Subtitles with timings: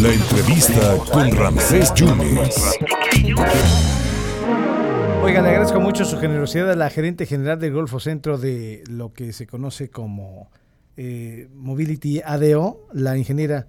[0.00, 2.78] La entrevista con Ramsés Yunes.
[5.22, 9.12] Oiga, le agradezco mucho su generosidad a la gerente general del Golfo Centro de lo
[9.12, 10.50] que se conoce como
[10.96, 13.66] eh, Mobility ADO, la ingeniera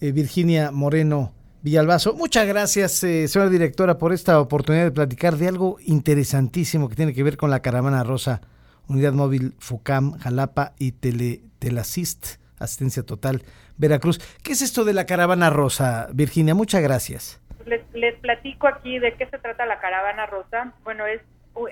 [0.00, 1.32] eh, Virginia Moreno
[1.62, 2.14] Villalbazo.
[2.14, 7.12] Muchas gracias, eh, señora directora, por esta oportunidad de platicar de algo interesantísimo que tiene
[7.12, 8.40] que ver con la caravana rosa,
[8.88, 13.42] unidad móvil FUCAM, Jalapa y Tele, Telasist, asistencia total,
[13.76, 14.18] Veracruz.
[14.44, 16.54] ¿Qué es esto de la caravana rosa, Virginia?
[16.54, 17.40] Muchas gracias.
[17.64, 20.72] Les, platico aquí de qué se trata la caravana rosa.
[20.84, 21.20] Bueno, es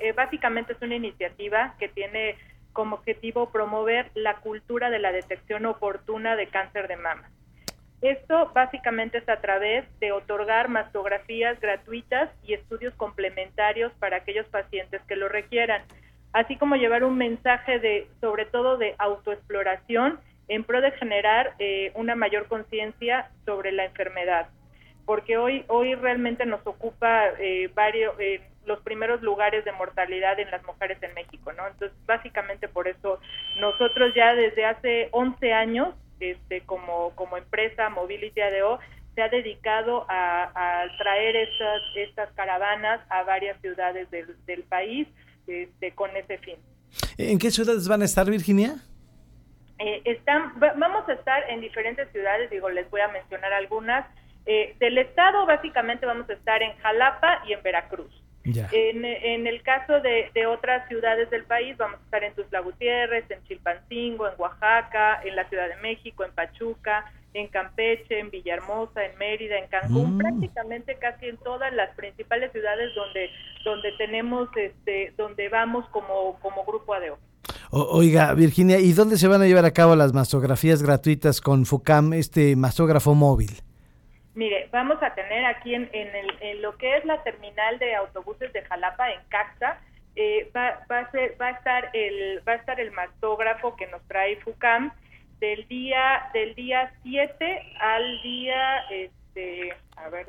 [0.00, 2.36] eh, básicamente es una iniciativa que tiene
[2.72, 7.30] como objetivo promover la cultura de la detección oportuna de cáncer de mama.
[8.00, 15.02] Esto básicamente es a través de otorgar mastografías gratuitas y estudios complementarios para aquellos pacientes
[15.08, 15.82] que lo requieran,
[16.32, 21.92] así como llevar un mensaje de, sobre todo, de autoexploración en pro de generar eh,
[21.94, 24.48] una mayor conciencia sobre la enfermedad,
[25.06, 30.50] porque hoy hoy realmente nos ocupa eh, varios eh, los primeros lugares de mortalidad en
[30.50, 31.66] las mujeres en México, ¿no?
[31.66, 33.18] Entonces, básicamente por eso
[33.58, 38.78] nosotros ya desde hace 11 años este, como, como empresa Mobility ADO
[39.14, 45.08] se ha dedicado a, traer estas, estas caravanas a varias ciudades del, del país
[45.46, 46.56] este, con ese fin.
[47.16, 48.76] ¿En qué ciudades van a estar, Virginia?
[49.78, 54.06] Eh, están, vamos a estar en diferentes ciudades, digo, les voy a mencionar algunas.
[54.46, 58.22] Eh, del estado, básicamente, vamos a estar en Jalapa y en Veracruz.
[58.72, 62.60] En, en, el caso de, de, otras ciudades del país, vamos a estar en Tuzla
[62.60, 68.30] Gutiérrez, en Chilpancingo, en Oaxaca, en la Ciudad de México, en Pachuca, en Campeche, en
[68.30, 70.18] Villahermosa, en Mérida, en Cancún, mm.
[70.18, 73.30] prácticamente casi en todas las principales ciudades donde
[73.64, 76.94] donde tenemos este donde vamos como como grupo
[77.70, 82.14] Oiga, Virginia, ¿y dónde se van a llevar a cabo las mastografías gratuitas con FUCAM,
[82.14, 83.50] este mastógrafo móvil?
[84.34, 88.62] Mire, vamos a tener aquí en, en, lo que es la terminal de autobuses de
[88.62, 89.78] Jalapa, en Caxa,
[90.16, 93.86] eh, va, va, a ser, va, a estar el, va a estar el mastógrafo que
[93.88, 94.90] nos trae FUCAM
[95.40, 100.26] del día del día 7 al día este a ver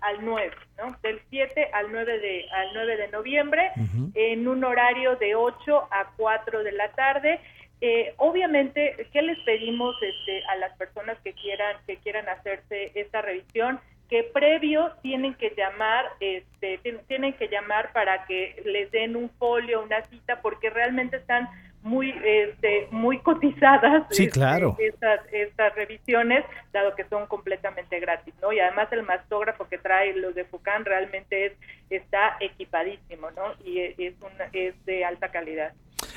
[0.00, 0.96] al 9, ¿no?
[1.02, 3.70] Del 7 al 9 de al 9 de noviembre
[4.14, 7.40] en un horario de 8 a 4 de la tarde
[7.82, 13.22] eh, obviamente, ¿qué les pedimos este, a las personas que quieran que quieran hacerse esta
[13.22, 13.80] revisión?
[14.10, 19.82] Que previo tienen que llamar, este, tienen que llamar para que les den un folio,
[19.82, 21.48] una cita, porque realmente están
[21.82, 24.76] muy este, muy cotizadas sí, este, claro.
[24.78, 28.52] estas, estas revisiones, dado que son completamente gratis, ¿no?
[28.52, 31.52] Y además el mastógrafo que trae los de Fucan realmente es
[31.90, 33.42] está equipadísimo, ¿no?
[33.64, 35.72] Y es, una, es de alta calidad.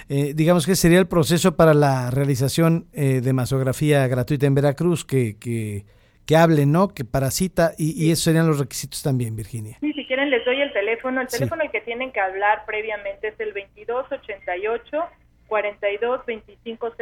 [0.10, 5.04] Eh, digamos que sería el proceso para la realización eh, de masografía gratuita en Veracruz,
[5.04, 5.86] que, que,
[6.26, 6.90] que hablen, ¿no?
[6.90, 9.78] Que para cita, y, esos serían los requisitos también, Virginia.
[9.80, 11.22] Sí, si quieren les doy el teléfono.
[11.22, 15.04] El teléfono al que tienen que hablar previamente es el 2288
[15.54, 16.94] 42 2500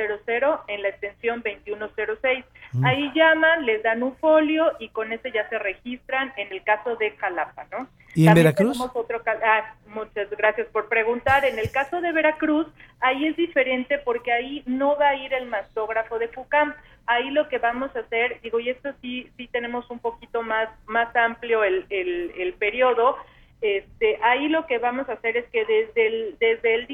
[0.68, 2.44] en la extensión 2106.
[2.74, 2.86] Mm.
[2.86, 6.98] Ahí llaman, les dan un folio y con ese ya se registran en el caso
[6.98, 7.88] de Jalapa, ¿no?
[8.14, 8.78] ¿Y en Veracruz?
[8.94, 11.46] Otro, ah, muchas gracias por preguntar.
[11.46, 12.68] En el caso de Veracruz,
[13.00, 16.74] ahí es diferente porque ahí no va a ir el mastógrafo de FUCAM.
[17.06, 20.68] Ahí lo que vamos a hacer, digo, y esto sí, sí tenemos un poquito más,
[20.88, 23.16] más amplio el, el, el periodo,
[23.62, 26.88] este, ahí lo que vamos a hacer es que desde el, desde el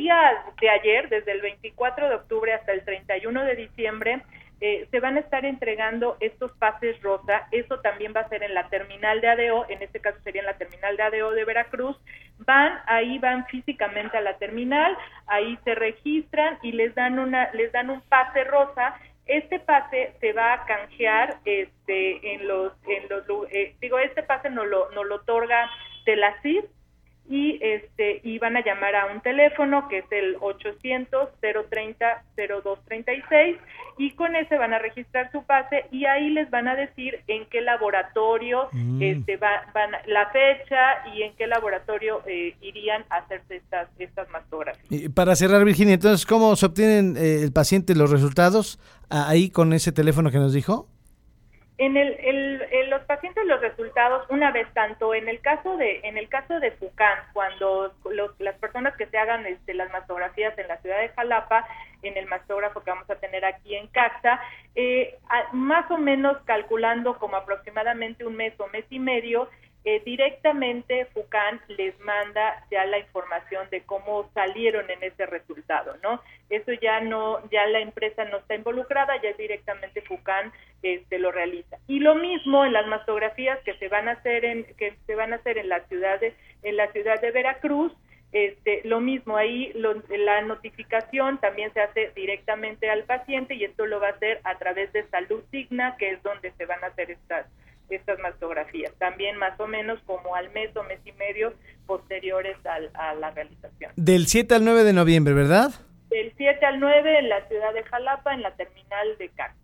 [0.62, 4.22] de ayer, desde el 24 de octubre hasta el 31 de diciembre,
[4.60, 7.48] eh, se van a estar entregando estos pases rosa.
[7.52, 10.48] Eso también va a ser en la terminal de ADO, en este caso sería en
[10.48, 11.98] la terminal de ADO de Veracruz.
[12.40, 14.98] Van, ahí van físicamente a la terminal,
[15.28, 18.96] ahí se registran y les dan una, les dan un pase rosa
[19.28, 24.50] este pase se va a canjear este en los en los eh, digo este pase
[24.50, 25.70] no lo no lo otorga
[26.06, 26.16] de
[27.30, 33.58] y este y van a llamar a un teléfono que es el 800 030 0236
[33.98, 37.46] y con ese van a registrar su pase y ahí les van a decir en
[37.48, 39.02] qué laboratorio mm.
[39.02, 44.30] este va, van la fecha y en qué laboratorio eh, irían a hacerse estas estas
[44.30, 44.86] mastografías.
[44.90, 48.80] Y para cerrar Virginia, entonces cómo se obtienen eh, el paciente los resultados
[49.10, 50.88] ahí con ese teléfono que nos dijo?
[51.78, 52.62] En el,
[52.98, 56.72] los pacientes los resultados una vez tanto en el caso de en el caso de
[56.72, 57.94] Fucán cuando
[58.40, 61.68] las personas que se hagan este, las mastografías en la ciudad de Jalapa
[62.02, 64.42] en el mastógrafo que vamos a tener aquí en Caxa
[64.74, 65.16] eh,
[65.54, 69.48] más o menos calculando como aproximadamente un mes o mes y medio
[69.90, 76.22] eh, directamente FUCAN les manda ya la información de cómo salieron en ese resultado, ¿no?
[76.50, 80.52] Eso ya no, ya la empresa no está involucrada, ya directamente FUCAN
[80.84, 81.78] este, lo realiza.
[81.88, 85.32] Y lo mismo en las mastografías que se van a hacer en, que se van
[85.32, 87.94] a hacer en la ciudad de, en la ciudad de Veracruz,
[88.34, 94.02] este, lo mismo ahí la notificación también se hace directamente al paciente y esto lo
[94.02, 97.10] va a hacer a través de Salud Digna, que es donde se van a hacer
[97.10, 97.46] estas
[97.96, 101.54] estas mastografías, también más o menos como al mes o mes y medio
[101.86, 103.92] posteriores a la realización.
[103.96, 105.72] Del 7 al 9 de noviembre, ¿verdad?
[106.10, 109.56] Del 7 al 9 en la ciudad de Jalapa, en la terminal de CAC.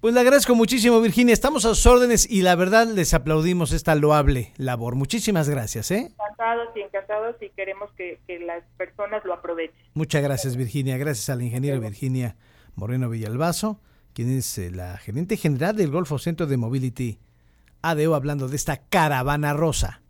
[0.00, 1.34] Pues le agradezco muchísimo, Virginia.
[1.34, 4.94] Estamos a sus órdenes y la verdad les aplaudimos esta loable labor.
[4.94, 5.90] Muchísimas gracias.
[5.90, 6.10] ¿eh?
[6.10, 9.76] Encantados y encantados y queremos que, las personas lo aprovechen.
[9.92, 10.96] Muchas gracias, Virginia.
[10.96, 12.36] Gracias a la ingeniera Virginia
[12.76, 13.78] Moreno Villalbazo,
[14.14, 17.18] quien es eh, la gerente general del Golfo Centro de Mobility
[17.82, 20.00] ADO hablando de esta caravana rosa.